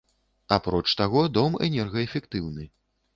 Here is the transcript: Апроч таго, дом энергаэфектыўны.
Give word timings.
Апроч 0.55 0.93
таго, 1.01 1.21
дом 1.35 1.57
энергаэфектыўны. 1.67 2.65